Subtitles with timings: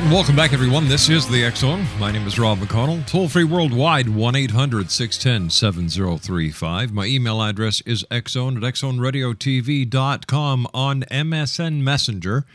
[0.00, 0.88] And welcome back, everyone.
[0.88, 1.86] This is the Zone.
[1.98, 3.06] My name is Rob McConnell.
[3.06, 6.90] Toll free worldwide, 1 800 610 7035.
[6.90, 12.46] My email address is xzone at xzoneradiotv.com on MSN Messenger,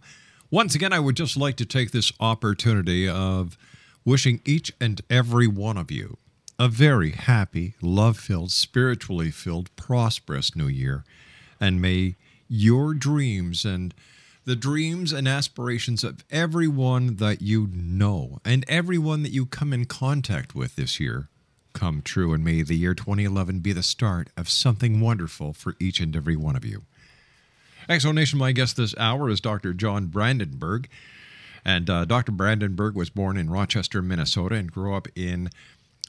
[0.52, 3.58] Once again, I would just like to take this opportunity of
[4.04, 6.18] wishing each and every one of you
[6.62, 11.04] a very happy, love filled, spiritually filled, prosperous new year.
[11.58, 12.14] And may
[12.46, 13.92] your dreams and
[14.44, 19.86] the dreams and aspirations of everyone that you know and everyone that you come in
[19.86, 21.28] contact with this year
[21.72, 22.32] come true.
[22.32, 26.36] And may the year 2011 be the start of something wonderful for each and every
[26.36, 26.82] one of you.
[27.88, 29.74] Exonation, my guest this hour is Dr.
[29.74, 30.88] John Brandenburg.
[31.64, 32.30] And uh, Dr.
[32.30, 35.50] Brandenburg was born in Rochester, Minnesota, and grew up in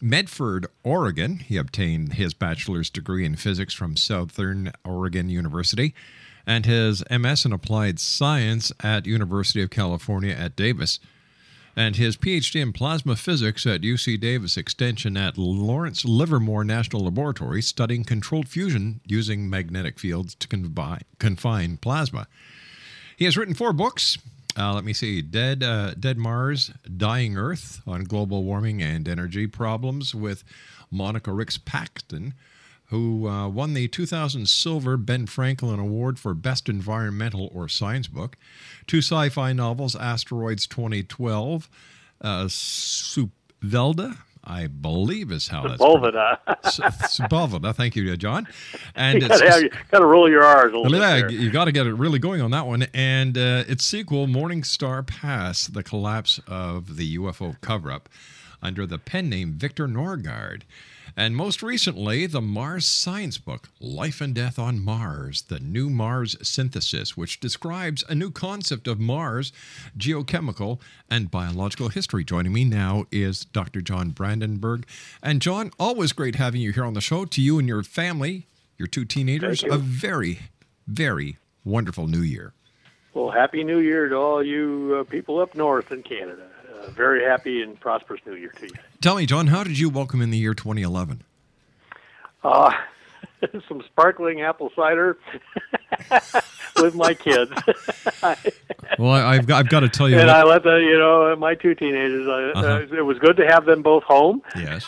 [0.02, 1.40] Medford, Oregon.
[1.40, 5.94] He obtained his bachelor's degree in physics from Southern Oregon University
[6.46, 11.00] and his MS in applied science at University of California at Davis
[11.76, 17.62] and his PhD in plasma physics at UC Davis Extension at Lawrence Livermore National Laboratory,
[17.62, 22.28] studying controlled fusion using magnetic fields to confi- confine plasma.
[23.18, 24.18] He has written four books.
[24.58, 29.48] Uh, let me see: Dead, uh, Dead Mars, Dying Earth on global warming and energy
[29.48, 30.44] problems with
[30.92, 32.34] Monica Rix Paxson,
[32.88, 38.38] who uh, won the 2000 Silver Ben Franklin Award for Best Environmental or Science Book.
[38.86, 41.70] Two sci-fi novels: Asteroids 2012,
[42.22, 44.18] uh, Supvelda.
[44.46, 46.38] I believe is how that's Volvida.
[46.64, 47.74] Supvelda.
[47.76, 48.48] Thank you, John.
[48.96, 51.32] And you it's- gotta, have, you gotta roll your R's a little well, bit there.
[51.32, 52.86] you got to get it really going on that one.
[52.94, 58.10] And uh, its sequel, Morning Star Pass, the collapse of the UFO cover up,
[58.64, 60.64] under the pen name Victor Norgard.
[61.16, 66.36] And most recently, the Mars Science book, Life and Death on Mars, the new Mars
[66.42, 69.54] synthesis, which describes a new concept of Mars,
[69.96, 70.80] geochemical
[71.12, 72.24] and biological history.
[72.24, 73.82] Joining me now is Dr.
[73.82, 74.88] John Brandenburg.
[75.22, 77.26] And John, always great having you here on the show.
[77.26, 78.48] To you and your family,
[78.80, 79.72] your two teenagers, you.
[79.72, 80.40] a very,
[80.88, 82.54] very wonderful new year.
[83.14, 86.48] Well, happy New Year to all you uh, people up north in Canada.
[86.92, 88.74] Very happy and prosperous New Year to you.
[89.02, 91.24] Tell me, John, how did you welcome in the year 2011?
[92.44, 92.72] Uh,
[93.68, 95.18] some sparkling apple cider
[96.82, 97.52] with my kids,
[99.00, 100.18] Well, I, I've got, I've got to tell you.
[100.20, 102.28] and what- I let the you know my two teenagers.
[102.28, 102.68] Uh, Uh-huh.
[102.92, 104.86] uh, it was good to have them both home, yes.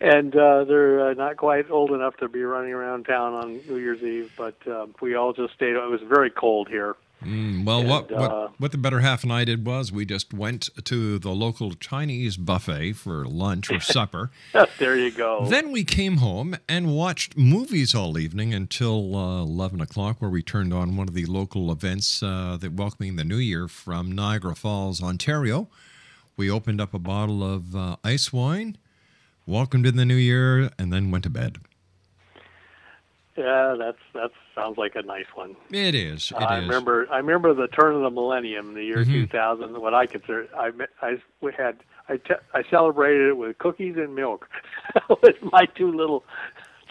[0.00, 3.76] and uh, they're uh, not quite old enough to be running around town on New
[3.76, 4.32] Year's Eve.
[4.36, 5.76] But uh, we all just stayed.
[5.76, 6.96] It was very cold here.
[7.24, 10.32] Mm, well, what, uh, what what the better half and I did was we just
[10.32, 14.30] went to the local Chinese buffet for lunch or supper.
[14.78, 15.46] there you go.
[15.46, 20.42] Then we came home and watched movies all evening until uh, 11 o'clock, where we
[20.42, 24.54] turned on one of the local events uh, that welcoming the new year from Niagara
[24.54, 25.68] Falls, Ontario.
[26.36, 28.78] We opened up a bottle of uh, ice wine,
[29.44, 31.58] welcomed in the new year, and then went to bed.
[33.36, 35.56] Yeah, that's that sounds like a nice one.
[35.70, 36.30] It is.
[36.32, 36.46] It is.
[36.46, 37.06] I remember.
[37.10, 39.30] I remember the turn of the millennium, the year Mhm.
[39.30, 39.80] 2000.
[39.80, 40.70] What I consider, I
[41.00, 41.76] I we had.
[42.08, 44.48] I, te- I celebrated it with cookies and milk
[45.22, 46.24] with my two little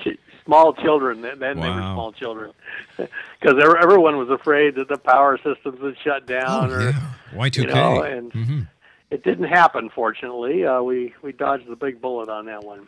[0.01, 1.21] ch- small children.
[1.21, 2.53] Then then they were small children,
[2.97, 6.71] because everyone was afraid that the power systems would shut down.
[6.71, 7.11] Oh, or, yeah.
[7.33, 7.57] Y2K.
[7.57, 8.67] You know, and Mhm.
[9.11, 9.89] it didn't happen.
[9.89, 12.87] Fortunately, uh, we we dodged the big bullet on that one.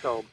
[0.00, 0.24] So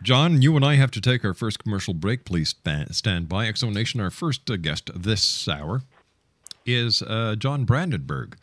[0.00, 2.24] John, you and I have to take our first commercial break.
[2.24, 2.54] Please
[2.90, 3.46] stand by.
[3.46, 5.82] Exo Nation, our first uh, guest this hour
[6.64, 8.36] is uh, John Brandenburg.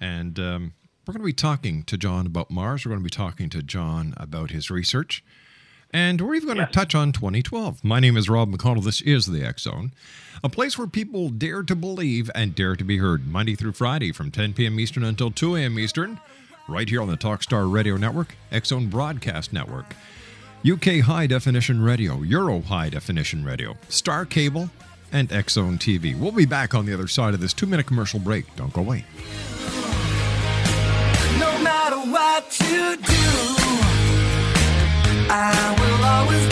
[0.00, 0.72] And um,
[1.06, 2.86] we're going to be talking to John about Mars.
[2.86, 5.22] We're going to be talking to John about his research.
[5.92, 7.84] And we're even going to touch on 2012.
[7.84, 8.82] My name is Rob McConnell.
[8.82, 9.92] This is the X Zone,
[10.42, 14.10] a place where people dare to believe and dare to be heard, Monday through Friday
[14.10, 14.80] from 10 p.m.
[14.80, 15.78] Eastern until 2 a.m.
[15.78, 16.18] Eastern,
[16.66, 19.94] right here on the Talkstar Radio Network, X Zone Broadcast Network.
[20.64, 24.70] UK High Definition Radio, Euro High Definition Radio, Star Cable,
[25.10, 26.16] and Xzone TV.
[26.16, 28.44] We'll be back on the other side of this two minute commercial break.
[28.54, 29.04] Don't go away.
[31.38, 33.12] No matter what you do,
[35.28, 36.51] I will always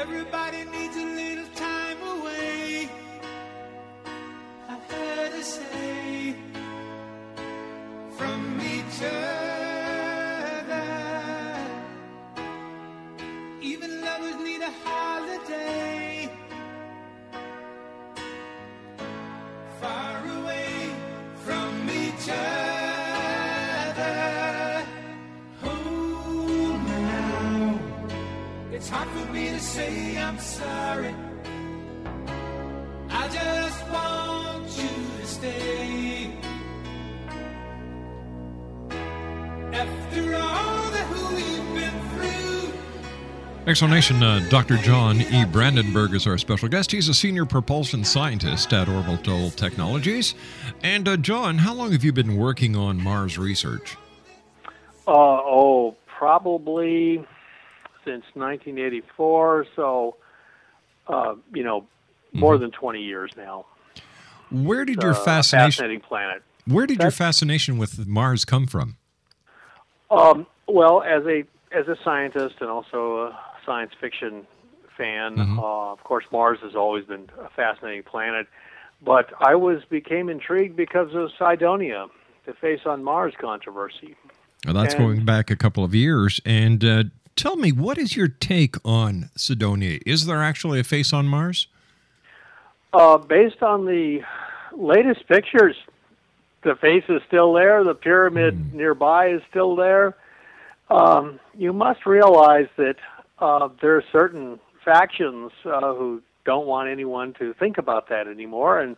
[0.00, 1.37] Everybody needs a little
[29.68, 31.14] say I'm sorry.
[33.10, 36.32] I just want you to stay.
[39.72, 42.72] After all that we've been through,
[43.66, 44.78] Explanation uh, Dr.
[44.78, 45.44] John E.
[45.44, 46.90] Brandenburg is our special guest.
[46.90, 50.34] He's a senior propulsion scientist at Orbital Technologies.
[50.82, 53.98] And uh, John, how long have you been working on Mars research?
[55.06, 57.22] Uh, oh, probably
[58.08, 59.66] since 1984.
[59.76, 60.16] So,
[61.08, 61.86] uh, you know,
[62.32, 62.62] more Mm-hmm.
[62.62, 63.66] than 20 years now.
[64.50, 66.42] Where did It's your fascination fascinating planet.
[66.66, 68.96] Where did your fascination with Mars come from?
[70.10, 74.46] Um, well, as a as a scientist and also a science fiction
[74.96, 75.58] fan, Mhm.
[75.58, 78.46] uh, of course, Mars has always been a fascinating planet.
[79.02, 82.06] But I was became intrigued because of Cydonia,
[82.46, 84.16] the face on Mars controversy.
[84.64, 86.40] Well, that's And- going back a couple of years.
[86.46, 87.04] And uh,
[87.38, 90.00] tell me, what is your take on Cydonia?
[90.04, 91.68] Is there actually a face on Mars?
[92.92, 94.20] uh, based on the
[94.76, 95.76] latest pictures,
[96.62, 97.84] the face is still there.
[97.84, 100.16] The pyramid nearby is still there.
[100.90, 102.96] Um, you must realize that
[103.38, 108.80] uh, there are certain factions uh, who don't want anyone to think about that anymore,
[108.80, 108.96] and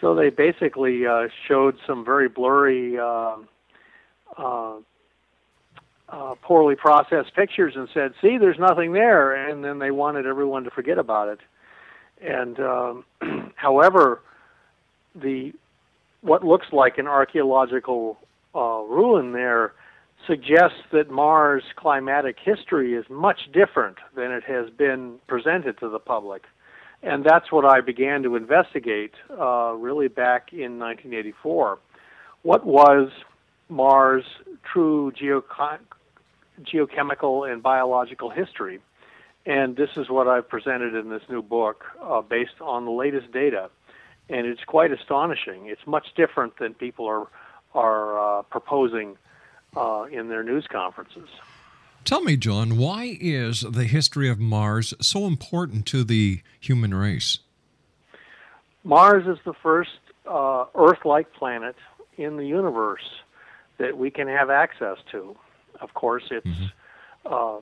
[0.00, 2.96] so they basically uh, showed some very blurry,
[6.08, 10.64] uh, poorly processed pictures and said, "See, there's nothing there," and then they wanted everyone
[10.64, 11.40] to forget about it.
[12.20, 13.04] And um,
[13.56, 14.20] however,
[15.14, 15.52] the
[16.20, 18.18] what looks like an archaeological
[18.54, 19.72] uh, ruin there
[20.26, 25.98] suggests that Mars' climatic history is much different than it has been presented to the
[25.98, 26.42] public.
[27.02, 31.78] And that's what I began to investigate uh, really back in 1984.
[32.42, 33.10] What was
[33.68, 34.24] Mars'
[34.72, 35.78] true geochi-
[36.62, 38.80] geochemical and biological history?
[39.44, 43.30] And this is what I've presented in this new book uh, based on the latest
[43.32, 43.70] data.
[44.28, 45.66] And it's quite astonishing.
[45.66, 47.28] It's much different than people are,
[47.74, 49.16] are uh, proposing
[49.76, 51.28] uh, in their news conferences.
[52.04, 57.40] Tell me, John, why is the history of Mars so important to the human race?
[58.84, 61.76] Mars is the first uh, Earth-like planet
[62.16, 63.08] in the universe
[63.78, 65.36] that we can have access to.
[65.80, 66.46] Of course, it's
[67.24, 67.56] uh,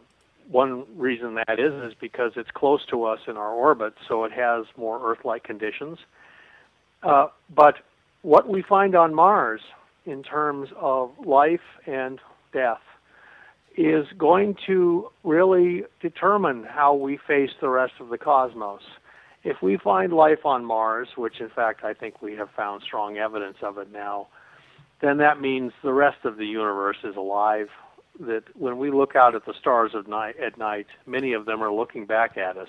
[0.51, 4.33] one reason that is is because it's close to us in our orbit, so it
[4.33, 5.99] has more Earth-like conditions.
[7.03, 7.77] Uh, but
[8.23, 9.61] what we find on Mars
[10.07, 12.21] in terms of life and
[12.53, 12.81] death
[13.77, 18.83] is going to really determine how we face the rest of the cosmos.
[19.43, 23.19] If we find life on Mars, which in fact I think we have found strong
[23.19, 24.29] evidence of it now,
[25.01, 27.69] then that means the rest of the universe is alive.
[28.21, 31.63] That when we look out at the stars of night, at night, many of them
[31.63, 32.69] are looking back at us.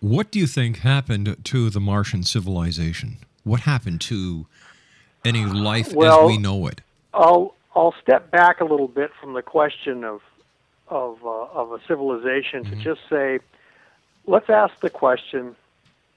[0.00, 3.18] What do you think happened to the Martian civilization?
[3.44, 4.46] What happened to
[5.24, 6.80] any life Well- as we know it?
[7.14, 10.20] I'll I'll step back a little bit from the question of
[10.88, 13.38] of uh, of a civilization to just say,
[14.26, 15.56] let's ask the question: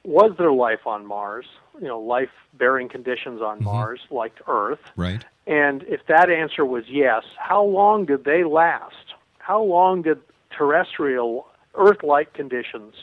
[0.03, 1.46] Was there life on Mars?
[1.79, 3.65] You know, life-bearing conditions on mm-hmm.
[3.65, 4.79] Mars, like Earth.
[4.96, 5.24] Right?
[5.48, 9.15] And if that answer was yes, how long did they last?
[9.39, 10.20] How long did
[10.51, 12.93] terrestrial Earth-like conditions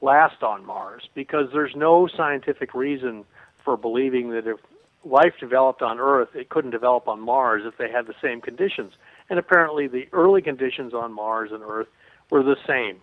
[0.00, 1.08] last on Mars?
[1.14, 3.24] Because there's no scientific reason
[3.64, 4.58] for believing that if
[5.04, 8.92] life developed on Earth, it couldn't develop on Mars if they had the same conditions.
[9.28, 11.88] And apparently, the early conditions on Mars and Earth
[12.30, 13.00] were the same.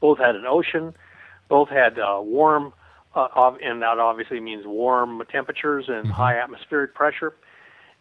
[0.00, 0.94] Both had an ocean,
[1.50, 2.72] both had uh, warm,
[3.14, 7.34] uh, and that obviously means warm temperatures and high atmospheric pressure.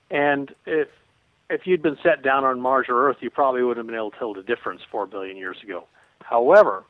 [0.10, 0.88] And if
[1.50, 4.12] if you'd been set down on Mars or Earth, you probably wouldn't have been able
[4.12, 5.86] to tell the difference four billion years ago.
[6.22, 6.84] However,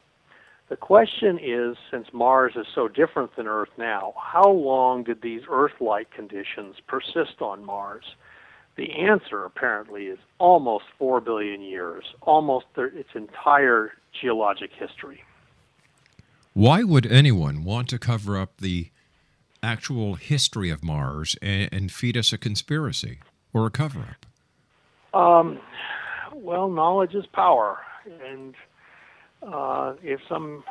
[0.67, 5.41] the question is, since Mars is so different than Earth now, how long did these
[5.49, 8.03] Earth-like conditions persist on Mars?
[8.75, 15.23] The answer apparently is almost four billion years, almost its entire geologic history.
[16.53, 18.89] Why would anyone want to cover up the
[19.61, 23.19] actual history of Mars and, and feed us a conspiracy
[23.53, 24.25] or a cover up?
[25.19, 25.59] Um,
[26.33, 27.79] well, knowledge is power,
[28.25, 28.55] and
[29.41, 30.63] uh, if some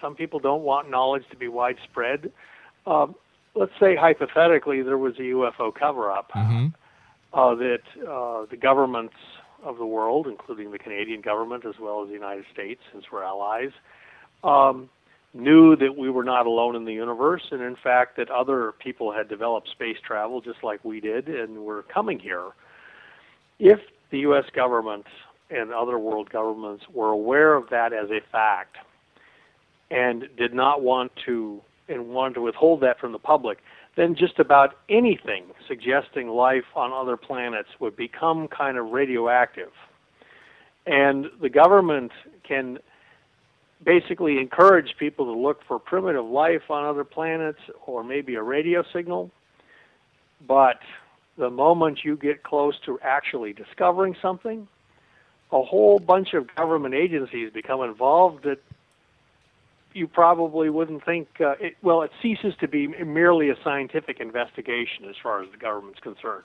[0.00, 2.32] some people don't want knowledge to be widespread,
[2.86, 3.06] uh,
[3.54, 9.14] let's say hypothetically there was a UFO cover-up uh, that uh, the governments
[9.62, 13.22] of the world, including the Canadian government as well as the United States, since we're
[13.22, 13.70] allies,
[14.44, 14.88] um,
[15.34, 19.12] knew that we were not alone in the universe, and in fact that other people
[19.12, 22.48] had developed space travel just like we did, and were coming here.
[23.58, 23.80] If
[24.10, 24.44] the U.S.
[24.54, 25.06] government
[25.50, 28.76] and other world governments were aware of that as a fact
[29.90, 33.58] and did not want to and wanted to withhold that from the public,
[33.96, 39.72] then just about anything suggesting life on other planets would become kind of radioactive.
[40.86, 42.12] And the government
[42.44, 42.78] can
[43.84, 48.84] basically encourage people to look for primitive life on other planets or maybe a radio
[48.92, 49.30] signal.
[50.46, 50.80] But
[51.36, 54.68] the moment you get close to actually discovering something,
[55.50, 58.62] a whole bunch of government agencies become involved that
[59.94, 61.28] you probably wouldn't think.
[61.40, 65.58] Uh, it, well, it ceases to be merely a scientific investigation as far as the
[65.58, 66.44] government's concerned.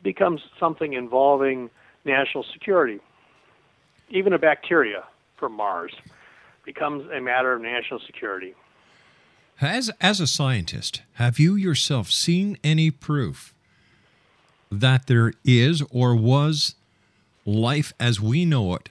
[0.00, 1.70] It becomes something involving
[2.04, 3.00] national security.
[4.10, 5.04] Even a bacteria
[5.36, 5.92] from Mars
[6.66, 8.54] becomes a matter of national security.
[9.60, 13.54] As, as a scientist, have you yourself seen any proof
[14.70, 16.74] that there is or was
[17.46, 18.90] life as we know it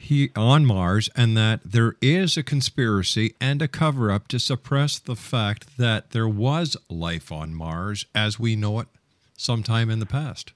[0.00, 4.98] he on Mars and that there is a conspiracy and a cover up to suppress
[4.98, 8.86] the fact that there was life on Mars as we know it
[9.36, 10.52] sometime in the past.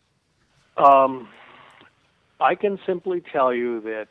[0.76, 1.28] Um,
[2.40, 4.06] I can simply tell you that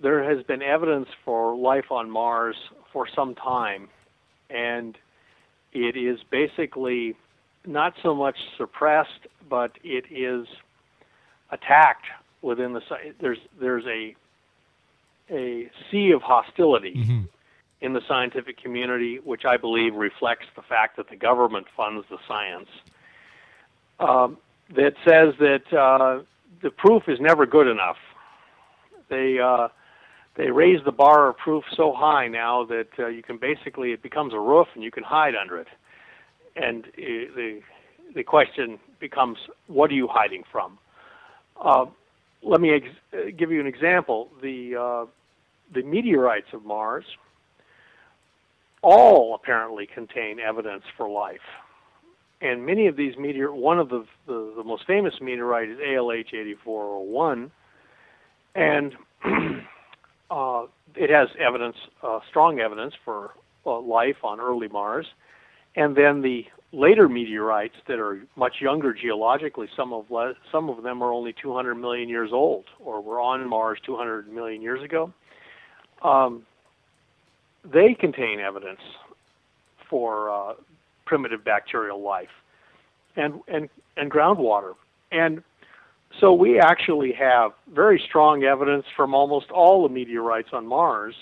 [0.00, 2.56] there has been evidence for life on Mars
[2.92, 3.88] for some time,
[4.50, 4.96] and
[5.72, 7.16] it is basically
[7.66, 10.46] not so much suppressed, but it is
[11.50, 12.06] attacked
[12.42, 12.80] within the.
[13.20, 14.14] There's there's a
[15.30, 16.92] a sea of hostility
[17.80, 22.18] in the scientific community, which I believe reflects the fact that the government funds the
[22.26, 22.68] science.
[24.00, 24.38] Um,
[24.74, 26.22] that says that uh,
[26.62, 27.96] the proof is never good enough.
[29.08, 29.68] They uh,
[30.38, 34.02] they raise the bar of proof so high now that uh, you can basically it
[34.02, 35.66] becomes a roof and you can hide under it.
[36.56, 37.60] And uh, the
[38.14, 40.78] the question becomes, what are you hiding from?
[41.62, 41.86] Uh,
[42.42, 44.30] let me ex- uh, give you an example.
[44.40, 45.06] The uh,
[45.74, 47.04] the meteorites of Mars
[48.80, 51.40] all apparently contain evidence for life.
[52.40, 56.32] And many of these meteor, one of the, the, the most famous meteorite is ALH
[56.32, 57.50] 8401,
[58.54, 58.94] and
[60.30, 63.30] uh, it has evidence, uh, strong evidence for
[63.66, 65.06] uh, life on early Mars.
[65.76, 70.82] And then the later meteorites that are much younger geologically, some of le- some of
[70.82, 75.12] them are only 200 million years old, or were on Mars 200 million years ago.
[76.02, 76.44] Um,
[77.64, 78.80] they contain evidence
[79.88, 80.54] for uh,
[81.06, 82.28] primitive bacterial life
[83.16, 84.74] and, and, and groundwater.
[85.10, 85.42] And
[86.20, 91.14] so we actually have very strong evidence from almost all the meteorites on Mars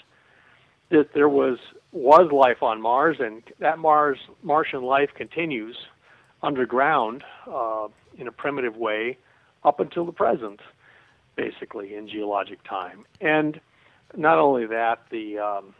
[0.90, 1.59] that there was
[1.93, 5.76] was life on Mars, and that Mars Martian life continues
[6.43, 7.88] underground uh,
[8.19, 9.19] in a primitive way
[9.64, 10.61] up until the present,
[11.35, 13.05] basically in geologic time.
[13.21, 13.61] And
[14.16, 15.75] not only that, the um,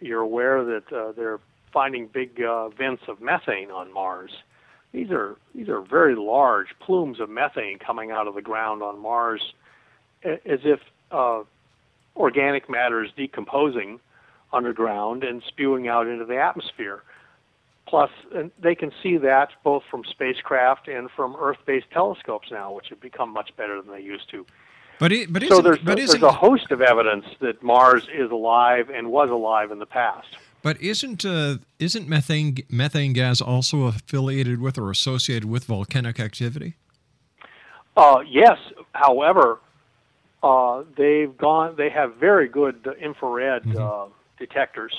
[0.00, 1.40] you're aware that uh, they're
[1.72, 4.30] finding big uh, vents of methane on Mars.
[4.92, 8.98] These are these are very large plumes of methane coming out of the ground on
[8.98, 9.54] Mars,
[10.24, 11.42] as if uh,
[12.16, 14.00] organic matter is decomposing
[14.52, 17.02] underground and spewing out into the atmosphere.
[17.86, 22.88] Plus, and they can see that both from spacecraft and from Earth-based telescopes now, which
[22.88, 24.46] have become much better than they used to.
[25.00, 28.90] But it, but so there's, but there's a host of evidence that Mars is alive
[28.90, 30.36] and was alive in the past.
[30.62, 36.76] But isn't uh, isn't methane methane gas also affiliated with or associated with volcanic activity?
[37.96, 38.58] Uh, yes,
[38.92, 39.58] however,
[40.42, 41.74] uh, they've gone.
[41.76, 44.06] They have very good infrared uh,
[44.38, 44.94] detectors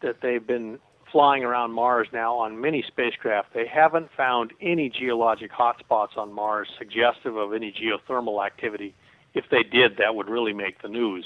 [0.00, 0.78] that they've been
[1.12, 3.54] flying around Mars now on many spacecraft.
[3.54, 8.94] They haven't found any geologic hotspots on Mars suggestive of any geothermal activity.
[9.32, 11.24] If they did, that would really make the news,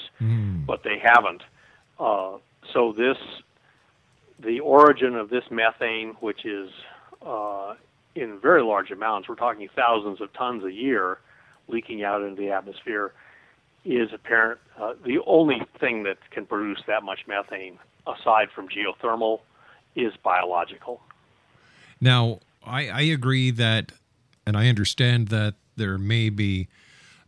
[0.67, 1.41] but they haven't.
[1.99, 2.37] Uh,
[2.71, 3.17] so this,
[4.43, 6.69] the origin of this methane, which is
[7.25, 7.75] uh,
[8.15, 11.19] in very large amounts, we're talking thousands of tons a year
[11.67, 13.13] leaking out into the atmosphere,
[13.85, 14.59] is apparent.
[14.79, 19.41] Uh, the only thing that can produce that much methane, aside from geothermal,
[19.95, 21.01] is biological.
[22.01, 23.91] Now, I, I agree that,
[24.45, 26.67] and I understand that there may be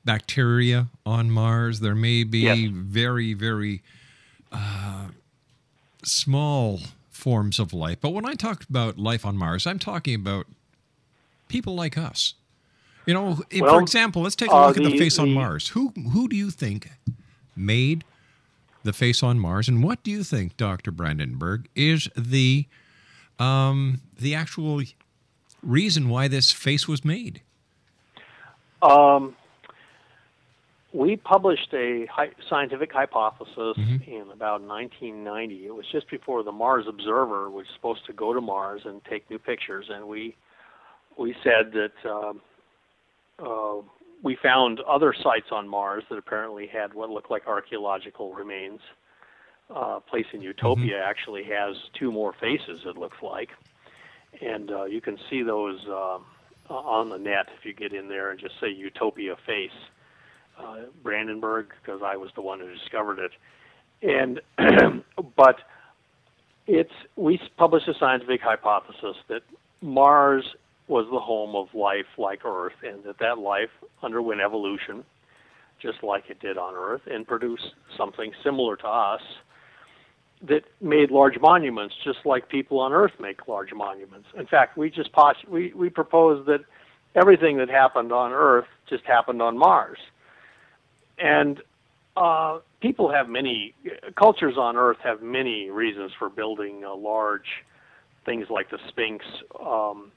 [0.03, 1.79] bacteria on Mars.
[1.79, 2.69] There may be Yes.
[2.71, 3.81] very, very
[4.51, 5.07] uh,
[6.03, 6.79] small
[7.21, 7.99] forms of life.
[8.01, 10.47] But when I talk about life on Mars, I'm talking about
[11.47, 12.33] people like us.
[13.05, 15.19] You know, if, Well, for example, let's take a uh, look at the the- face
[15.19, 15.69] on Mars.
[15.69, 16.89] Who who do you think
[17.55, 18.03] made
[18.83, 22.65] the face on Mars, and what do you think, Doctor Brandenburg, is the
[23.39, 24.81] um, the actual
[25.61, 27.41] reason why this face was made?
[28.81, 29.35] Um,
[30.93, 32.05] we published a
[32.49, 35.65] scientific hypothesis in about 1990.
[35.65, 39.29] It was just before the Mars Observer was supposed to go to Mars and take
[39.29, 40.35] new pictures, and we
[41.17, 42.41] we said that um,
[43.39, 43.81] uh,
[44.23, 48.79] we found other sites on Mars that apparently had what looked like archaeological remains.
[49.73, 52.81] Uh, place in Utopia actually has two more faces.
[52.85, 53.49] It looks like,
[54.41, 56.19] and uh, you can see those uh,
[56.69, 59.71] on the net if you get in there and just say Utopia face
[60.59, 63.31] uh, Brandenburg because I was the one who discovered it.
[64.03, 64.41] And
[65.35, 65.57] but
[66.67, 69.41] it's we published a scientific hypothesis that
[69.81, 70.45] Mars
[70.87, 73.69] was the home of life like Earth, and that that life
[74.03, 75.03] underwent evolution,
[75.81, 79.21] just like it did on Earth, and produced something similar to us
[80.47, 84.27] that made large monuments, just like people on Earth make large monuments.
[84.37, 86.61] In fact, we just post- we we proposed that
[87.15, 89.99] everything that happened on Earth just happened on Mars,
[91.21, 91.61] and
[92.17, 93.73] uh, people have many
[94.15, 97.63] cultures on Earth have many reasons for building uh, large
[98.25, 99.25] things like the Sphinx.
[99.63, 100.11] Um,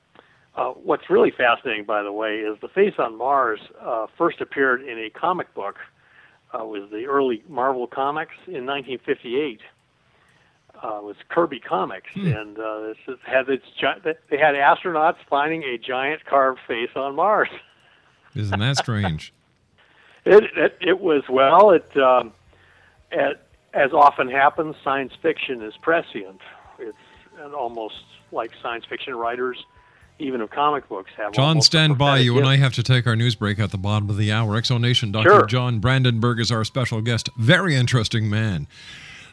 [0.57, 4.83] uh, what's really fascinating, by the way, is the face on Mars uh, first appeared
[4.83, 5.77] in a comic book.
[6.53, 9.61] Uh, was the early Marvel comics in 1958.
[10.77, 12.97] Uh, was Kirby Comics, and uh, this
[13.49, 17.49] its gi- they had astronauts finding a giant carved face on Mars.
[18.35, 19.33] Isn't that strange?
[20.25, 21.71] It it, it was well.
[21.71, 22.33] It um,
[23.13, 23.37] as,
[23.73, 26.41] as often happens, science fiction is prescient.
[26.79, 26.97] It's
[27.41, 29.65] and almost like science fiction writers,
[30.19, 31.33] even of comic books, have.
[31.33, 32.19] John, stand by.
[32.19, 32.47] You and.
[32.47, 34.53] I have to take our news break at the bottom of the hour.
[34.61, 35.29] Exonation, Dr.
[35.29, 35.47] Sure.
[35.47, 37.29] John Brandenburg is our special guest.
[37.37, 38.67] Very interesting man.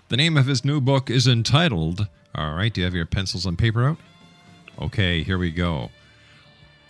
[0.09, 3.45] The name of his new book is entitled, all right, do you have your pencils
[3.45, 3.97] and paper out?
[4.77, 5.89] Okay, here we go.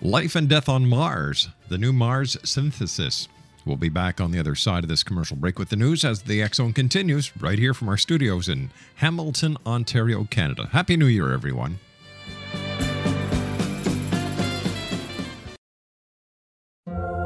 [0.02, 3.28] Life and Death on Mars, the new Mars synthesis.
[3.66, 6.24] We'll be back on the other side of this commercial break with the news as
[6.24, 10.70] the X Zone continues right here from our studios in Hamilton, Ontario, Canada.
[10.72, 11.80] Happy New Year, everyone.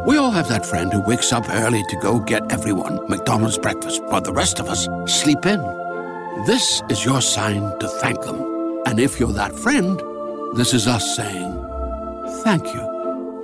[0.05, 4.03] We all have that friend who wakes up early to go get everyone McDonald's breakfast,
[4.03, 5.59] while the rest of us sleep in.
[6.45, 8.83] This is your sign to thank them.
[8.85, 9.99] And if you're that friend,
[10.55, 11.53] this is us saying
[12.43, 12.94] thank you.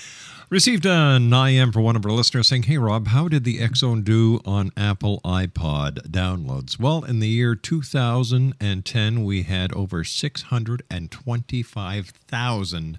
[0.50, 4.02] Received an IM for one of our listeners saying, Hey Rob, how did the Xzone
[4.02, 6.76] do on Apple iPod downloads?
[6.76, 12.98] Well, in the year 2010, we had over 625,000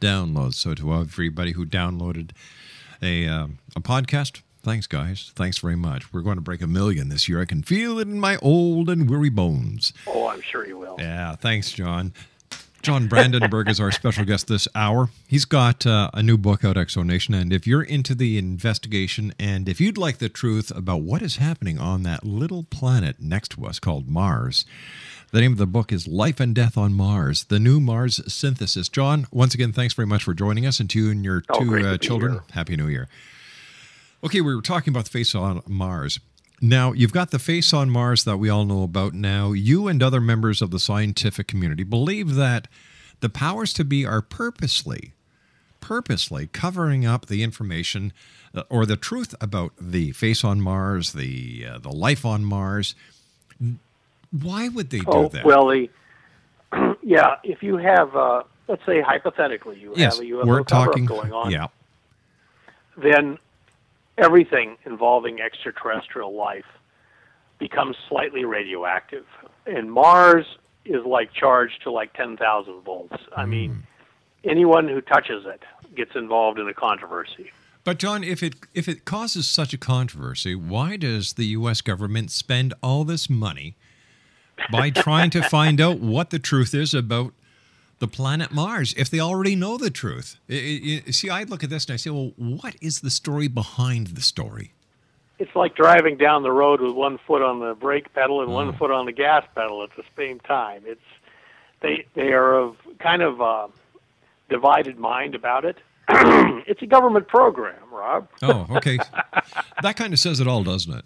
[0.00, 0.54] downloads.
[0.54, 2.30] So to everybody who downloaded
[3.02, 5.30] a, um, a podcast, thanks guys.
[5.36, 6.10] Thanks very much.
[6.10, 7.42] We're going to break a million this year.
[7.42, 9.92] I can feel it in my old and weary bones.
[10.06, 10.96] Oh, I'm sure you will.
[10.98, 12.14] Yeah, thanks, John.
[12.82, 15.08] John Brandenburg is our special guest this hour.
[15.28, 19.68] He's got uh, a new book out, Exonation, and if you're into the investigation and
[19.68, 23.66] if you'd like the truth about what is happening on that little planet next to
[23.66, 24.64] us called Mars,
[25.30, 28.88] the name of the book is Life and Death on Mars, the new Mars synthesis.
[28.88, 31.60] John, once again, thanks very much for joining us, and to you and your Oh,
[31.60, 32.40] two uh, children.
[32.50, 33.08] Happy New Year.
[34.24, 36.18] Okay, we were talking about the face on Mars.
[36.64, 39.50] Now, you've got the face on Mars that we all know about now.
[39.50, 42.68] You and other members of the scientific community believe that
[43.18, 45.12] the powers to be are purposely,
[45.80, 48.12] purposely covering up the information
[48.54, 52.94] uh, or the truth about the face on Mars, the uh, the life on Mars.
[54.30, 55.44] Why would they do Oh that?
[55.44, 55.88] well, the
[57.02, 57.36] yeah.
[57.42, 61.06] If you have, uh, let's say hypothetically, you yes, have a UFO we're talking.
[61.06, 61.66] going on, Yeah,
[62.96, 63.38] then
[64.18, 66.64] everything involving extraterrestrial life
[67.58, 69.24] becomes slightly radioactive.
[69.66, 70.46] And Mars
[70.84, 73.16] is like charged to like 10,000 volts.
[73.36, 74.48] I mean, hmm.
[74.48, 75.62] anyone who touches it
[75.94, 77.50] gets involved in a controversy.
[77.84, 81.80] But John, if it if it causes such a controversy, why does the U.S.
[81.80, 83.74] government spend all this money
[84.70, 87.32] by trying to find out what the truth is about
[88.02, 90.36] the planet Mars if they already know the truth?
[90.50, 93.46] I- I- see, I look at this and I say, well, what is the story
[93.46, 94.72] behind the story?
[95.38, 98.74] It's like driving down the road with one foot on the brake pedal and one
[98.74, 100.82] foot on the gas pedal at the same time.
[100.84, 101.00] It's
[101.80, 103.68] they they are of kind of uh,
[104.48, 105.78] divided mind about it.
[106.08, 108.28] it's a government program, Rob.
[108.42, 108.98] Oh, okay.
[109.82, 111.04] that kind of says it all, doesn't it?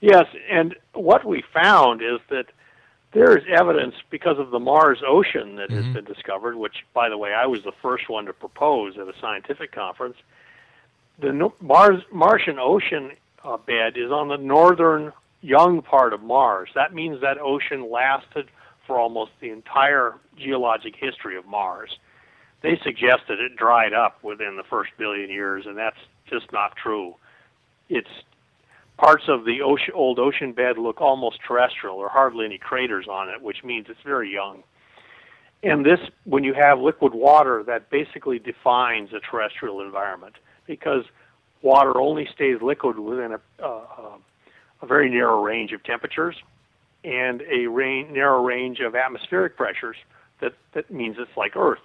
[0.00, 2.46] Yes, and what we found is that
[3.14, 7.16] there is evidence because of the Mars ocean that has been discovered, which, by the
[7.16, 10.16] way, I was the first one to propose at a scientific conference.
[11.20, 13.12] The no- Mars Martian ocean
[13.44, 16.70] uh, bed is on the northern young part of Mars.
[16.74, 18.48] That means that ocean lasted
[18.86, 21.96] for almost the entire geologic history of Mars.
[22.62, 25.98] They suggested it dried up within the first billion years, and that's
[26.28, 27.14] just not true.
[27.88, 28.08] It's
[28.96, 32.00] parts of the ocean, old ocean bed look almost terrestrial.
[32.00, 34.62] Are hardly any craters on it, which means it's very young.
[35.62, 40.34] And this, when you have liquid water, that basically defines a terrestrial environment
[40.66, 41.04] because
[41.62, 44.16] water only stays liquid within a, uh, uh,
[44.82, 46.36] a very narrow range of temperatures
[47.02, 49.96] and a rain, narrow range of atmospheric pressures.
[50.40, 51.80] That, that means it's like Earth.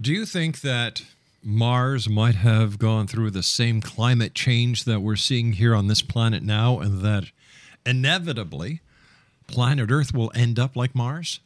[0.00, 1.02] Do you think that
[1.42, 6.02] Mars might have gone through the same climate change that we're seeing here on this
[6.02, 7.30] planet now, and that
[7.86, 8.80] inevitably
[9.50, 11.40] planet Earth will end up like Mars?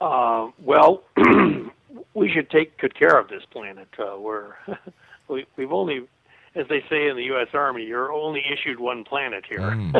[0.00, 1.02] Uh, well,
[2.14, 3.88] we should take good care of this planet.
[3.98, 4.54] Uh, we're
[5.28, 6.06] we, we've only,
[6.54, 7.48] as they say in the U.S.
[7.54, 9.92] Army, you're only issued one planet here.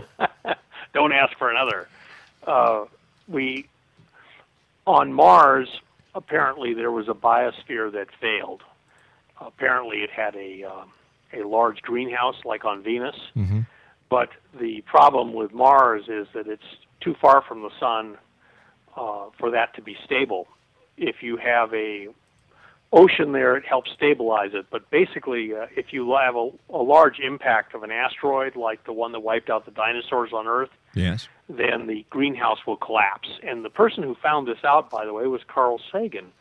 [0.95, 1.88] Don't ask for another.
[2.47, 2.85] Uh,
[3.29, 3.67] we
[4.87, 5.69] on Mars.
[6.14, 8.62] Apparently, there was a biosphere that failed.
[9.40, 10.92] Apparently, it had a um,
[11.33, 13.16] a large greenhouse like on Venus.
[14.09, 14.29] But
[14.61, 16.62] the problem with Mars is that it's
[17.00, 18.16] too far from the sun
[18.96, 20.46] uh, for that to be stable.
[20.96, 22.09] If you have a
[22.95, 24.67] ocean there, it helps stabilize it.
[24.71, 28.93] But basically, uh, if you have a, a large impact of an asteroid like the
[28.93, 31.29] one that wiped out the dinosaurs on Earth, Yes.
[31.49, 33.29] then the greenhouse will collapse.
[33.43, 36.33] And the person who found this out, by the way, was Carl Sagan,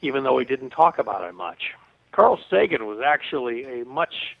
[0.00, 1.74] even though he didn't talk about it much.
[2.12, 4.36] Carl Sagan was actually a much,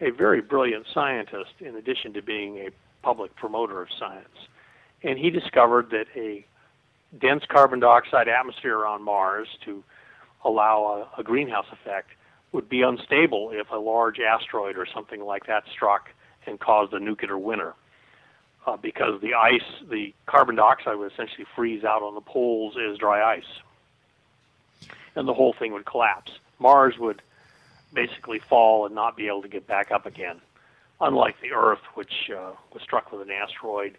[0.00, 2.68] a very brilliant scientist in addition to being a
[3.02, 4.48] public promoter of science.
[5.02, 6.46] And he discovered that a
[7.18, 9.82] dense carbon dioxide atmosphere on Mars to
[10.44, 12.10] allow a, a greenhouse effect
[12.52, 16.10] would be unstable if a large asteroid or something like that struck
[16.46, 17.74] and caused a nuclear winter
[18.66, 22.98] uh, because the ice, the carbon dioxide would essentially freeze out on the poles as
[22.98, 23.60] dry ice.
[25.14, 26.32] And the whole thing would collapse.
[26.58, 27.22] Mars would
[27.92, 30.40] basically fall and not be able to get back up again,
[31.00, 33.96] unlike the Earth, which uh, was struck with an asteroid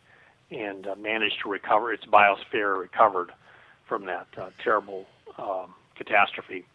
[0.52, 3.32] and uh, managed to recover, its biosphere recovered
[3.86, 5.06] from that uh, terrible
[5.38, 6.66] um, catastrophe.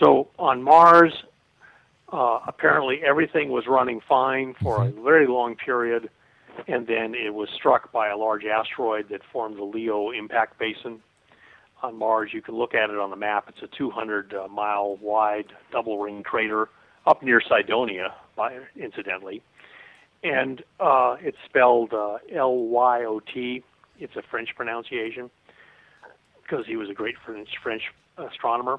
[0.00, 1.12] So on Mars,
[2.10, 6.08] uh, apparently everything was running fine for a very long period
[6.68, 11.00] and then it was struck by a large asteroid that formed the Lyot impact basin
[11.82, 12.30] on Mars.
[12.32, 13.46] You can look at it on the map.
[13.48, 16.68] It's a 200 uh, mile wide double ring crater
[17.06, 19.42] up near Cydonia, by, incidentally.
[20.22, 23.62] And uh, it's spelled uh, L Y O T.
[23.98, 25.30] It's a French pronunciation
[26.42, 27.82] because he was a great French, French
[28.18, 28.78] astronomer.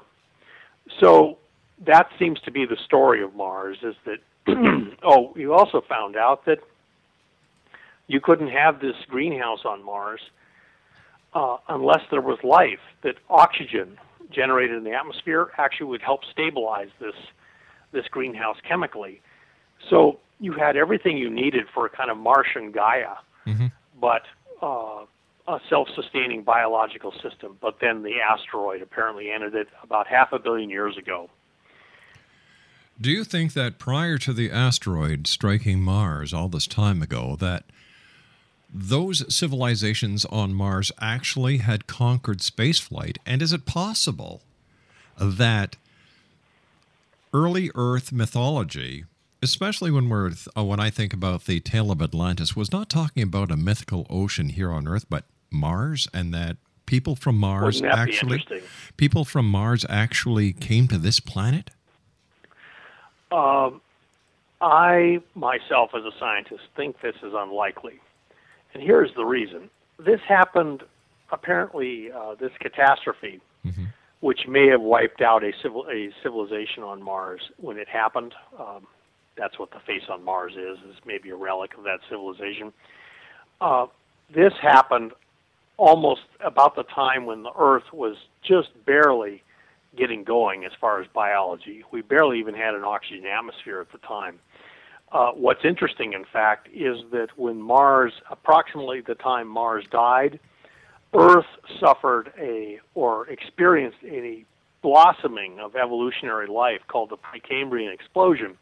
[1.00, 1.38] So
[1.84, 4.18] that seems to be the story of Mars is that,
[5.04, 6.58] oh, you also found out that
[8.06, 10.20] you couldn't have this greenhouse on Mars
[11.34, 12.78] uh, unless there was life.
[13.02, 13.98] That oxygen
[14.30, 17.14] generated in the atmosphere actually would help stabilize this
[17.92, 19.20] this greenhouse chemically.
[19.88, 23.14] So you had everything you needed for a kind of Martian Gaia,
[24.00, 24.22] but
[24.60, 25.04] uh,
[25.48, 27.56] a self-sustaining biological system.
[27.60, 31.30] But then the asteroid apparently ended it about half a billion years ago.
[33.00, 37.64] Do you think that prior to the asteroid striking Mars all this time ago, that
[38.72, 43.18] those civilizations on Mars actually had conquered spaceflight?
[43.26, 44.42] And is it possible
[45.18, 45.76] that
[47.32, 49.04] early Earth mythology,
[49.42, 53.22] especially when we're uh, when I think about the tale of Atlantis, was not talking
[53.22, 56.56] about a mythical ocean here on Earth, but Mars, and that
[56.86, 58.44] people from Mars actually
[58.96, 61.70] people from Mars actually came to this planet?
[63.32, 63.80] Um,
[64.60, 68.00] I myself, as a scientist, think this is unlikely,
[68.72, 69.70] and here's the reason.
[69.98, 70.82] This happened
[71.32, 72.10] apparently.
[72.12, 73.40] Uh, this catastrophe,
[74.20, 78.34] which may have wiped out a civil a civilization on Mars when it happened.
[78.58, 78.86] Um,
[79.36, 80.78] that's what the face on Mars is.
[80.88, 82.72] Is maybe a relic of that civilization.
[83.60, 83.86] Uh,
[84.34, 85.12] this happened
[85.76, 89.42] almost about the time when the Earth was just barely
[89.96, 91.84] getting going as far as biology.
[91.90, 94.38] We barely even had an oxygen atmosphere at the time.
[95.12, 100.40] Uh, what's interesting, in fact, is that when Mars, approximately the time Mars died,
[101.14, 101.46] Earth
[101.80, 104.44] suffered a or experienced a
[104.82, 108.58] blossoming of evolutionary life called the Precambrian explosion,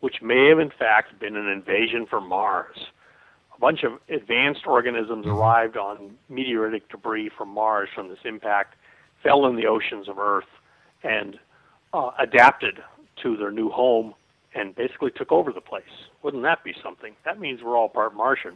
[0.00, 2.76] which may have in fact been an invasion from Mars.
[3.60, 8.74] A bunch of advanced organisms arrived on meteoritic debris from Mars from this impact,
[9.22, 10.46] fell in the oceans of Earth,
[11.02, 11.38] and
[11.92, 12.78] uh, adapted
[13.22, 14.14] to their new home
[14.54, 15.84] and basically took over the place.
[16.22, 17.14] Wouldn't that be something?
[17.26, 18.54] That means we're all part Martian.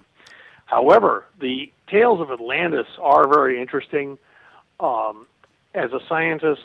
[0.64, 4.16] However, the tales of Atlantis are very interesting.
[4.80, 5.26] Um,
[5.74, 6.64] as a scientist,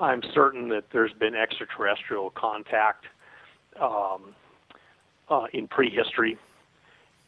[0.00, 3.04] I'm certain that there's been extraterrestrial contact
[3.78, 4.34] um,
[5.28, 6.38] uh, in prehistory,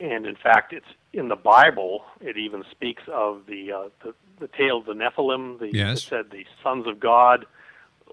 [0.01, 2.05] and in fact, it's in the Bible.
[2.21, 5.59] It even speaks of the uh, the, the tale of the Nephilim.
[5.59, 5.99] The, Yes.
[5.99, 7.47] It said the sons of God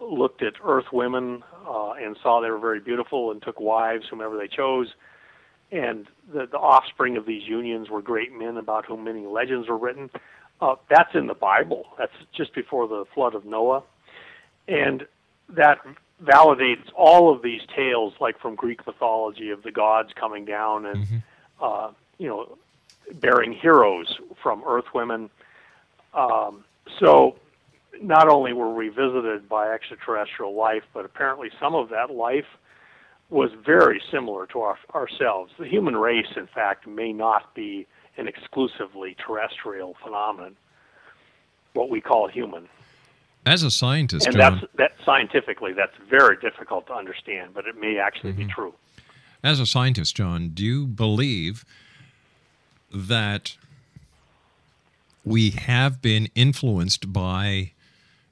[0.01, 4.37] looked at earth women uh, and saw they were very beautiful and took wives whomever
[4.37, 4.93] they chose.
[5.71, 9.77] And the, the offspring of these unions were great men about whom many legends were
[9.77, 10.09] written.
[10.61, 11.87] Uh, that's in the Bible.
[11.97, 13.83] That's just before the flood of Noah.
[14.67, 15.05] And
[15.49, 15.79] that
[16.23, 21.23] validates all of these tales, like from Greek mythology of the gods coming down and,
[21.61, 22.57] uh, you know,
[23.13, 25.29] bearing heroes from earth women.
[26.13, 26.63] Um,
[26.99, 27.35] so
[28.01, 32.45] not only were we visited by extraterrestrial life, but apparently some of that life
[33.29, 35.51] was very similar to our, ourselves.
[35.59, 37.85] The human race, in fact, may not be
[38.17, 40.55] an exclusively terrestrial phenomenon,
[41.73, 42.67] what we call human.
[43.45, 47.79] As a scientist, and John, that's that scientifically that's very difficult to understand, but it
[47.79, 48.73] may actually be true.
[49.43, 51.65] As a scientist, John, do you believe
[52.93, 53.55] that
[55.25, 57.71] we have been influenced by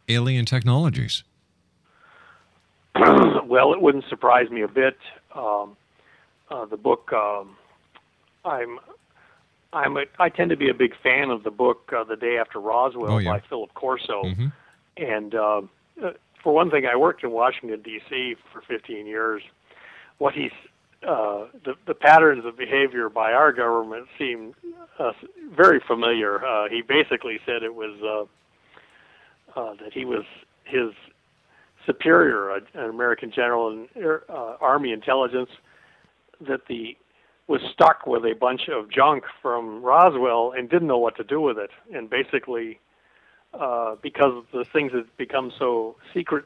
[0.08, 1.24] alien technologies?
[2.96, 4.98] well, it wouldn't surprise me a bit.
[5.36, 5.76] Um,
[6.50, 7.58] uh, the book, um,
[8.46, 8.80] I'm,
[9.74, 12.38] I'm, a, I tend to be a big fan of the book uh, "The Day
[12.38, 13.32] After Roswell" Oh, yeah.
[13.34, 14.24] by Philip Corso.
[14.24, 14.54] Mhm.
[14.98, 15.62] And uh,
[16.02, 18.36] uh, for one thing, I worked in Washington D.C.
[18.54, 19.42] for 15 years.
[20.20, 20.52] What he's
[21.08, 24.54] uh, the the patterns of behavior by our government seem
[25.00, 25.12] uh,
[25.56, 26.44] very familiar.
[26.46, 30.24] Uh, he basically said it was uh, uh, that he was
[30.64, 30.92] his
[31.86, 33.88] superior, a- an American general in
[34.30, 35.50] uh, Army intelligence,
[36.42, 36.98] that the
[37.48, 41.40] was stuck with a bunch of junk from Roswell and didn't know what to do
[41.40, 42.80] with it, and basically,
[43.54, 46.46] uh, because the things had become so secret,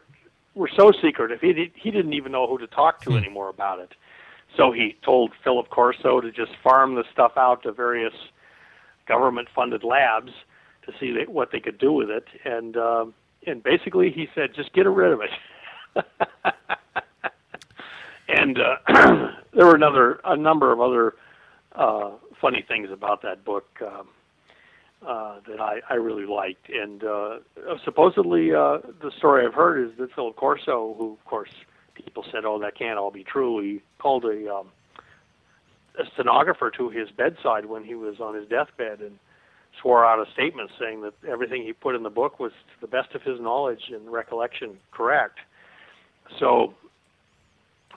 [0.56, 3.80] were so secretive, he did, he didn't even know who to talk to anymore about
[3.80, 3.94] it.
[4.58, 8.14] So he told Philip Corso to just farm the stuff out to various
[9.08, 10.32] government-funded labs
[10.86, 13.14] to see what they could do with it, and um,
[13.46, 16.06] and basically he said just get rid of it.
[18.28, 21.16] and uh, there were another a number of other
[21.76, 24.08] uh, funny things about that book um,
[25.08, 26.70] uh, that I, I really liked.
[26.70, 27.38] And uh,
[27.84, 31.50] supposedly, uh, the story I've heard is that Philip Corso, who of course
[32.04, 34.70] people said, "Oh, that can't all be true," he called a um,
[36.00, 39.20] a stenographer to his bedside when he was on his deathbed and
[39.82, 42.88] swore out a statement saying that everything he put in the book was to the
[42.88, 45.40] best of his knowledge and recollection correct.
[46.40, 46.74] So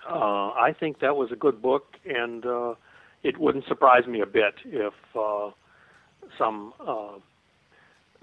[0.08, 2.74] uh, I think that was a good book, and uh,
[3.22, 5.50] it wouldn't surprise me a bit if uh,
[6.38, 7.18] some uh,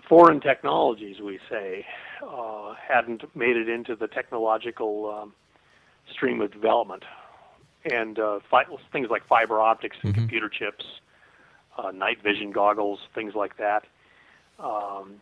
[0.07, 1.85] foreign technologies, we say,
[2.27, 5.33] uh, hadn't made it into the technological um,
[6.11, 7.03] stream of development.
[7.85, 10.85] And uh, fi- things like fiber optics and computer chips,
[11.77, 13.85] uh, night vision goggles, things like that.
[14.59, 15.21] Um,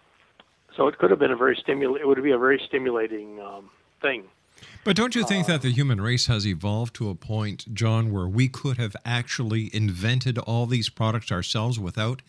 [0.75, 1.99] so it could have been a very stimul.
[1.99, 3.69] It would be a very stimulating um,
[4.01, 4.23] thing.
[4.83, 8.27] But don't you think that the human race has evolved to a point, John, where
[8.27, 12.23] we could have actually invented all these products ourselves without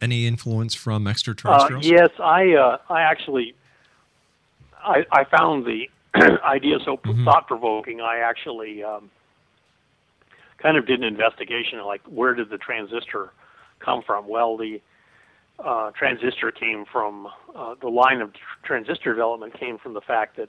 [0.00, 1.86] any influence from Uh, extraterrestrials?
[1.86, 3.54] yes, I uh, I actually
[4.84, 5.90] I, I found the
[6.44, 8.00] idea so thought provoking.
[8.00, 9.10] I actually um,
[10.62, 13.32] kind of did an investigation, like where did the transistor
[13.80, 14.28] come from?
[14.28, 14.80] Well, the
[15.58, 20.36] uh, transistor came from uh, the line of tr- transistor development came from the fact
[20.36, 20.48] that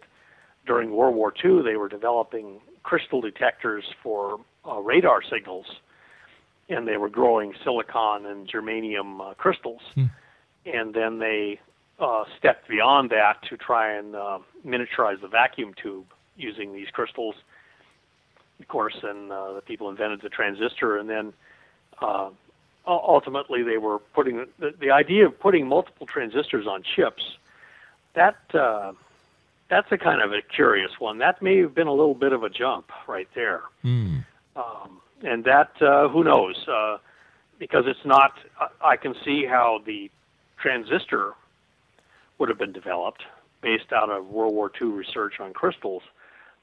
[0.65, 5.65] during World War II they were developing crystal detectors for uh, radar signals,
[6.69, 9.81] and they were growing silicon and germanium uh, crystals.
[10.65, 11.59] And then they
[11.99, 16.05] uh, stepped beyond that to try and uh, miniaturize the vacuum tube
[16.37, 17.35] using these crystals.
[18.59, 21.33] Of course, and uh, the people invented the transistor, and then
[22.01, 22.29] uh,
[22.87, 27.37] ultimately they were putting the, the idea of putting multiple transistors on chips.
[28.13, 28.93] That uh,
[29.69, 31.17] that's a kind of a curious one.
[31.17, 33.63] That may have been a little bit of a jump right there.
[34.55, 36.65] Um, and that uh, who knows?
[36.67, 36.97] Uh,
[37.59, 38.37] because it's not.
[38.81, 40.09] I can see how the
[40.57, 41.33] transistor
[42.37, 43.23] would have been developed
[43.61, 46.03] based out of World War II research on crystals,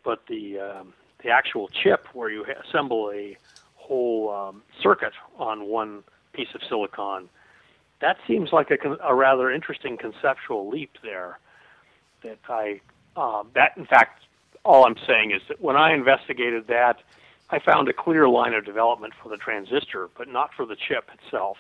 [0.05, 3.37] but the um, the actual chip where you assemble a
[3.77, 6.03] whole um, circuit on one
[6.33, 7.29] piece of silicon,
[8.01, 11.39] that seems like a, a rather interesting conceptual leap there.
[12.23, 12.81] That I
[13.17, 14.23] uh, that in fact
[14.65, 16.99] all I'm saying is that when I investigated that,
[17.51, 21.11] I found a clear line of development for the transistor, but not for the chip
[21.13, 21.57] itself.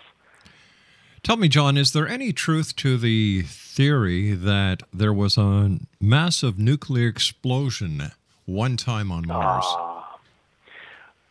[1.22, 6.58] Tell me, John, is there any truth to the theory that there was a massive
[6.58, 8.10] nuclear explosion
[8.44, 9.64] one time on Mars?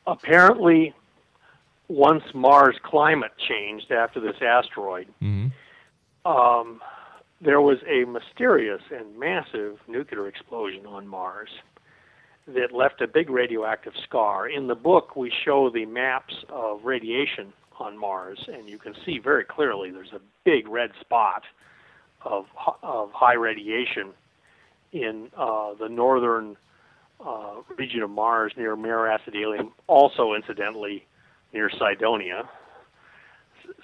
[0.08, 0.94] Apparently,
[1.90, 5.10] once Mars' climate changed after this asteroid,
[6.24, 6.82] um,
[7.42, 11.50] there was a mysterious and massive nuclear explosion on Mars
[12.48, 14.48] that left a big radioactive scar.
[14.48, 19.20] In the book, we show the maps of radiation on Mars, and you can see
[19.20, 21.44] very clearly there's a big red spot
[22.24, 22.46] of
[22.84, 24.12] of high radiation
[24.92, 26.58] in uh, the northern
[27.26, 31.06] uh, region of Mars near Mare Acidalium, also incidentally
[31.54, 32.48] near Cydonia.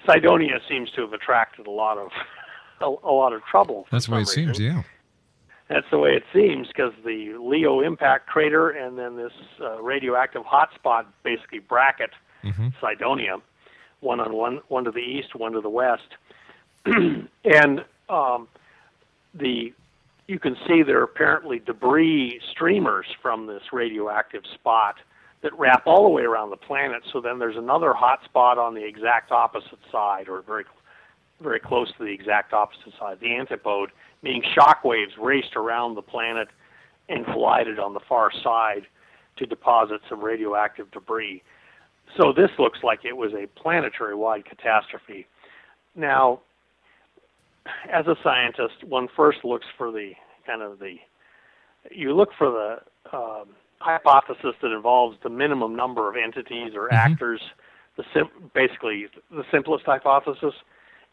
[0.06, 2.10] Cydonia seems to have attracted a lot of
[2.80, 3.86] a, a lot of trouble.
[3.90, 4.82] That's the way it seems, yeah.
[5.68, 10.42] That's the way it seems because the Lyot impact crater and then this uh, radioactive
[10.42, 12.10] hotspot basically bracket
[12.80, 13.36] Cydonia,
[14.00, 16.08] one on one, one to the east, one to the west,
[16.86, 18.48] and um,
[19.34, 19.72] the
[20.26, 24.96] you can see there are apparently debris streamers from this radioactive spot
[25.40, 27.02] that wrap all the way around the planet.
[27.12, 30.64] So then there's another hot spot on the exact opposite side, or very
[31.40, 33.90] very close to the exact opposite side, the antipode,
[34.22, 36.48] meaning shock waves raced around the planet
[37.08, 38.86] and collided on the far side
[39.36, 41.42] to deposit some radioactive debris.
[42.16, 45.26] So this looks like it was a planetary wide catastrophe.
[45.94, 46.40] Now,
[47.92, 50.12] as a scientist, one first looks for the
[50.46, 50.96] kind of the
[51.90, 53.48] you look for the um,
[53.78, 57.40] hypothesis that involves the minimum number of entities or actors,
[57.96, 60.54] the sim- basically the simplest hypothesis.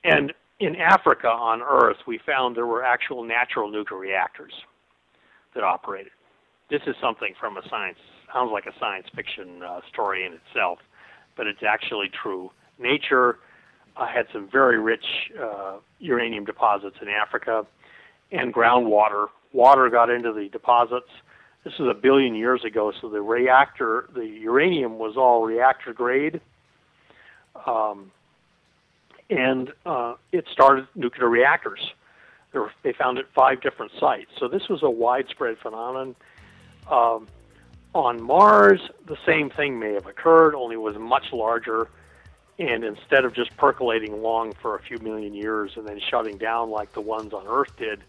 [0.04, 4.54] And in Africa on Earth, we found there were actual natural nuclear reactors
[5.54, 6.12] that operated.
[6.70, 7.98] This is something from a science
[8.34, 10.80] sounds like a science fiction uh, story in itself,
[11.36, 12.52] but it's actually true.
[12.80, 13.40] Nature
[13.98, 15.06] uh, had some very rich
[15.42, 17.66] uh, uranium deposits in Africa
[18.32, 19.28] and groundwater.
[19.54, 21.10] Water got into the deposits.
[21.64, 26.42] This is a billion years ago, so the reactor, the uranium was all reactor grade.
[27.66, 28.12] Um,
[29.30, 31.80] and uh, it started nuclear reactors.
[32.84, 34.30] They found it five different sites.
[34.40, 36.16] So this was a widespread phenomenon.
[36.90, 37.28] Um,
[37.96, 41.90] on Mars, the same thing may have occurred, only it was much larger.
[42.60, 46.70] And instead of just percolating along for a few million years and then shutting down
[46.70, 48.02] like the ones on Earth did,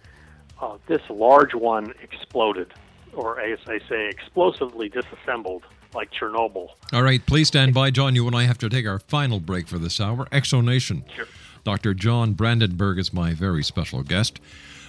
[0.60, 2.72] uh, this large one exploded,
[3.12, 5.64] or as they say, explosively disassembled,
[5.94, 6.68] like Chernobyl.
[6.92, 8.14] All right, please stand by, John.
[8.14, 10.26] You and I have to take our final break for this hour.
[10.30, 11.04] X Zone Nation.
[11.14, 11.26] Sure.
[11.64, 11.94] Dr.
[11.94, 14.40] John Brandenburg is my very special guest.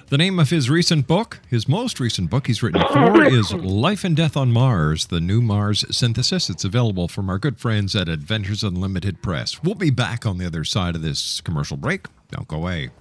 [0.09, 4.05] The name of his recent book, his most recent book he's written for, is Life
[4.05, 6.49] and Death on Mars, the New Mars Synthesis.
[6.49, 9.61] It's available from our good friends at Adventures Unlimited Press.
[9.61, 12.05] We'll be back on the other side of this commercial break.
[12.31, 12.91] Don't go away.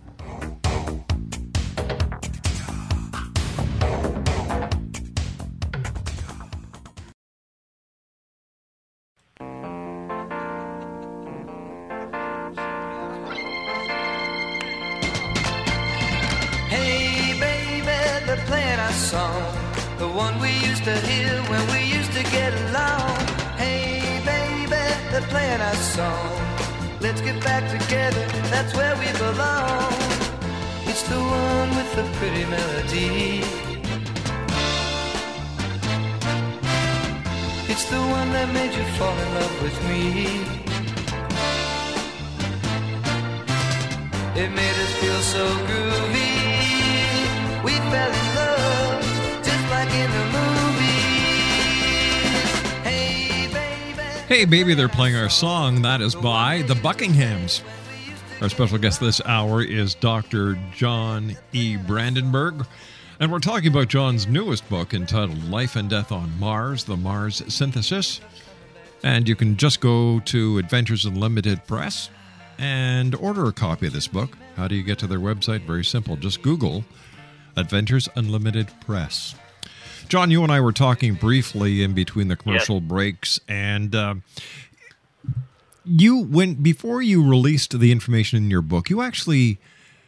[54.28, 55.82] Hey, baby, they're playing our song.
[55.82, 57.62] That is by the Buckinghams.
[58.42, 60.58] Our special guest this hour is Dr.
[60.74, 61.76] John E.
[61.76, 62.66] Brandenburg.
[63.20, 67.40] And we're talking about John's newest book entitled Life and Death on Mars The Mars
[67.46, 68.20] Synthesis.
[69.04, 72.10] And you can just go to Adventures Unlimited Press
[72.58, 74.36] and order a copy of this book.
[74.56, 75.60] How do you get to their website?
[75.60, 76.16] Very simple.
[76.16, 76.84] Just Google
[77.56, 79.36] Adventures Unlimited Press.
[80.08, 84.14] John, you and I were talking briefly in between the commercial breaks, and uh,
[85.84, 89.58] you when before you released the information in your book, you actually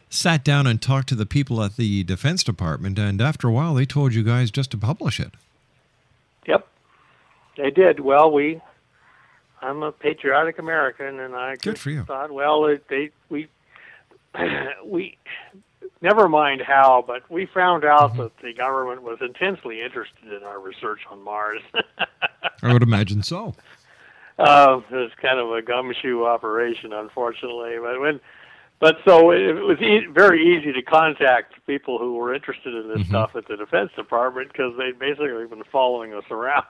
[0.09, 3.73] sat down and talked to the people at the Defense Department, and after a while,
[3.73, 5.33] they told you guys just to publish it.
[6.47, 6.67] Yep,
[7.57, 7.99] they did.
[7.99, 8.61] Well, we.
[9.61, 12.03] I'm a patriotic American, and I Good for you.
[12.03, 13.49] thought, well, they we
[14.85, 15.17] we
[16.01, 18.21] never mind how, but we found out Mm-hmm.
[18.23, 21.61] that the government was intensely interested in our research on Mars.
[22.63, 23.53] I would imagine so.
[24.37, 27.75] Uh, it was kind of a gumshoe operation, unfortunately.
[27.81, 28.19] But when,
[28.79, 32.87] but so it, it was e- very easy to contact people who were interested in
[32.97, 36.63] this stuff at the Defense Department because they'd basically been following us around.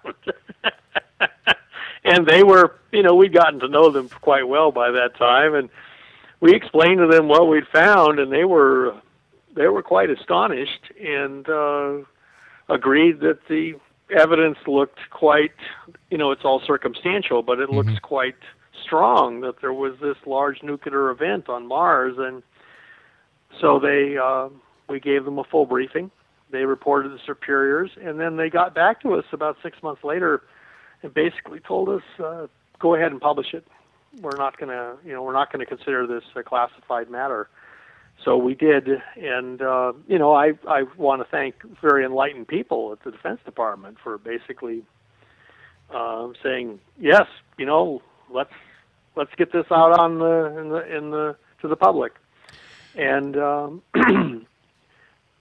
[2.04, 5.54] and they were, you know, we'd gotten to know them quite well by that time,
[5.54, 5.70] and
[6.40, 8.96] we explained to them what we'd found, and they were,
[9.60, 11.98] they were quite astonished and uh,
[12.70, 13.74] agreed that the
[14.18, 15.52] evidence looked quite,
[16.10, 18.38] you know, it's all circumstantial, but it looks quite
[18.86, 22.42] strong that there was this large nuclear event on Mars, and
[23.60, 24.48] so they, uh,
[24.88, 26.10] we gave them a full briefing.
[26.52, 30.06] They reported to the superiors, and then they got back to us about six months
[30.06, 30.42] later,
[31.04, 32.48] and basically told us, uh,
[32.80, 33.68] "Go ahead and publish it.
[34.22, 37.50] We're not going to, you know, we're not going to consider this a classified matter."
[38.26, 42.92] So we did, and uh, you know, I I want to thank very enlightened people
[42.92, 44.84] at the Defense Department for basically
[45.94, 48.54] um, saying yes, you know, let's
[49.16, 52.14] let's get this out on the in the in the to the public,
[52.96, 53.82] and um,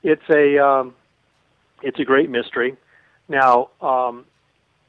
[0.02, 0.94] it's a um,
[1.82, 2.76] it's a great mystery.
[3.28, 4.24] Now, um,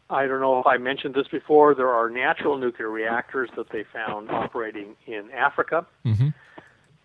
[0.09, 1.75] I don't know if I mentioned this before.
[1.75, 6.33] There are natural nuclear reactors that they found operating in Africa Mhm.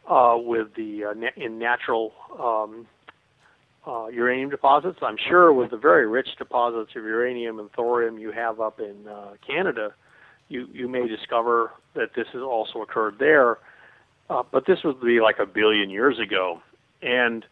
[0.08, 2.86] Uh, with the uh, na- in natural um,
[3.86, 4.98] uh, uranium deposits.
[5.02, 9.06] I'm sure with the very rich deposits of uranium and thorium you have up in
[9.08, 9.94] uh, Canada,
[10.48, 13.58] you you may discover that this has also occurred there.
[14.30, 16.60] Uh, but this would be like a billion years ago,
[17.02, 17.44] and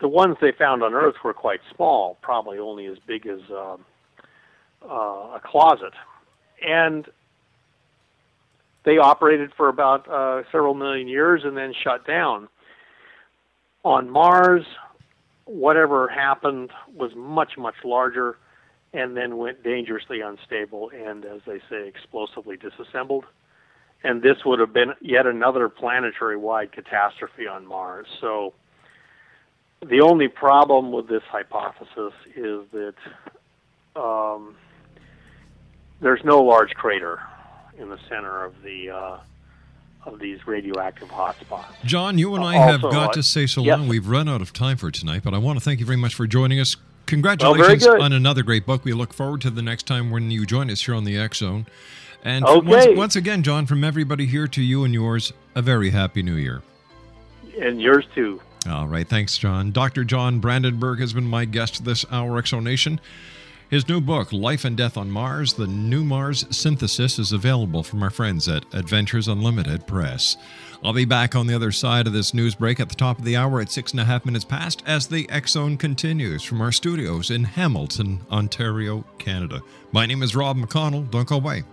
[0.00, 3.84] the ones they found on Earth were quite small, probably only as big as um,
[4.84, 5.92] uh, a closet,
[6.66, 7.06] and
[8.86, 12.48] they operated for about uh, several million years and then shut down.
[13.84, 14.64] On Mars,
[15.44, 18.38] whatever happened was much, much larger
[18.94, 23.24] and then went dangerously unstable and, as they say, explosively disassembled.
[24.04, 28.06] And this would have been yet another planetary wide catastrophe on Mars.
[28.20, 28.54] So
[29.84, 32.94] the only problem with this hypothesis is that
[33.96, 34.54] um,
[36.00, 37.20] there's no large crater
[37.78, 39.18] in the center of the uh,
[40.04, 41.64] of these radioactive hotspots.
[41.84, 43.78] John, you and I Also, have got I- to say so yes.
[43.78, 43.88] long.
[43.88, 46.14] We've run out of time for tonight, but I want to thank you very much
[46.14, 46.76] for joining us.
[47.06, 48.00] Congratulations good.
[48.00, 48.84] on another great book.
[48.84, 51.38] We look forward to the next time when you join us here on the X
[51.38, 51.66] Zone.
[52.24, 52.66] And Okay.
[52.68, 56.34] once, once again, John, from everybody here to you and yours, a very happy new
[56.34, 56.62] year.
[57.60, 58.40] And yours too.
[58.68, 59.06] All right.
[59.08, 59.70] Thanks, John.
[59.70, 60.02] Dr.
[60.02, 63.00] John Brandenburg has been my guest this hour, X Zone Nation.
[63.68, 68.00] His new book, Life and Death on Mars, The New Mars Synthesis, is available from
[68.00, 70.36] our friends at Adventures Unlimited Press.
[70.84, 73.24] I'll be back on the other side of this news break at the top of
[73.24, 76.70] the hour at six and a half minutes past as the Zone continues from our
[76.70, 79.60] studios in Hamilton, Ontario, Canada.
[79.90, 81.10] My name is Rob McConnell.
[81.10, 81.64] Don't go away.